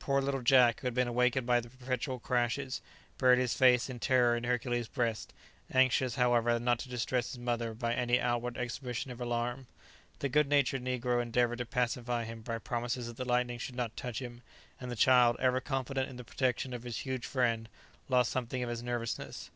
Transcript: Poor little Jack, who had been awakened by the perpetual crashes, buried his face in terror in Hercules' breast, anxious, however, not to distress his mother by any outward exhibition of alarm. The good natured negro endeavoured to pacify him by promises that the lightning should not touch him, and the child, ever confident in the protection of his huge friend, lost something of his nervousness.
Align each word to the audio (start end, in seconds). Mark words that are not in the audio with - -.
Poor 0.00 0.20
little 0.20 0.42
Jack, 0.42 0.80
who 0.80 0.88
had 0.88 0.94
been 0.94 1.06
awakened 1.06 1.46
by 1.46 1.60
the 1.60 1.70
perpetual 1.70 2.18
crashes, 2.18 2.80
buried 3.18 3.38
his 3.38 3.54
face 3.54 3.88
in 3.88 4.00
terror 4.00 4.34
in 4.34 4.42
Hercules' 4.42 4.88
breast, 4.88 5.32
anxious, 5.72 6.16
however, 6.16 6.58
not 6.58 6.80
to 6.80 6.88
distress 6.88 7.28
his 7.30 7.38
mother 7.38 7.72
by 7.72 7.94
any 7.94 8.18
outward 8.20 8.56
exhibition 8.58 9.12
of 9.12 9.20
alarm. 9.20 9.68
The 10.18 10.28
good 10.28 10.48
natured 10.48 10.82
negro 10.82 11.22
endeavoured 11.22 11.58
to 11.58 11.66
pacify 11.66 12.24
him 12.24 12.42
by 12.42 12.58
promises 12.58 13.06
that 13.06 13.16
the 13.16 13.24
lightning 13.24 13.60
should 13.60 13.76
not 13.76 13.96
touch 13.96 14.20
him, 14.20 14.42
and 14.80 14.90
the 14.90 14.96
child, 14.96 15.36
ever 15.38 15.60
confident 15.60 16.10
in 16.10 16.16
the 16.16 16.24
protection 16.24 16.74
of 16.74 16.82
his 16.82 16.96
huge 17.06 17.24
friend, 17.24 17.68
lost 18.08 18.32
something 18.32 18.64
of 18.64 18.70
his 18.70 18.82
nervousness. 18.82 19.50